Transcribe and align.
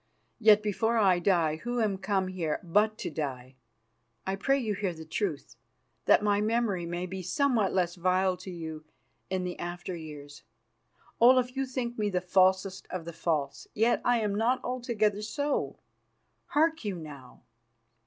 Yet, 0.39 0.63
before 0.63 0.97
I 0.97 1.19
die, 1.19 1.57
who 1.57 1.79
am 1.79 1.99
come 1.99 2.27
here 2.29 2.59
but 2.63 2.97
to 2.97 3.11
die, 3.11 3.53
I 4.25 4.35
pray 4.35 4.57
you 4.57 4.73
hear 4.73 4.93
the 4.95 5.05
truth, 5.05 5.55
that 6.05 6.23
my 6.23 6.41
memory 6.41 6.87
may 6.87 7.05
be 7.05 7.21
somewhat 7.21 7.71
less 7.71 7.93
vile 7.93 8.35
to 8.37 8.49
you 8.49 8.83
in 9.29 9.43
the 9.43 9.59
after 9.59 9.95
years. 9.95 10.41
Olaf, 11.19 11.55
you 11.55 11.67
think 11.67 11.99
me 11.99 12.09
the 12.09 12.19
falsest 12.19 12.87
of 12.89 13.05
the 13.05 13.13
false, 13.13 13.67
yet 13.75 14.01
I 14.03 14.17
am 14.21 14.33
not 14.33 14.59
altogether 14.63 15.21
so. 15.21 15.77
Hark 16.47 16.83
you 16.83 16.95
now! 16.95 17.43